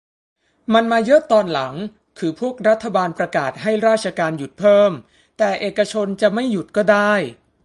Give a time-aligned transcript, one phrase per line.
[0.73, 1.75] มันมาเยอะตอนหลัง
[2.19, 4.91] คือพวกรัฐบาลประกาศให้ราชการหยุดเพิ่ม
[5.37, 7.13] แต่เอกชนจะไม่หยุดก็ได้